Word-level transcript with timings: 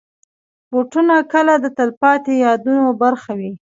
بوټونه 0.69 1.15
کله 1.33 1.53
د 1.59 1.65
تلپاتې 1.77 2.33
یادونو 2.45 2.85
برخه 3.03 3.31
وي. 3.39 3.51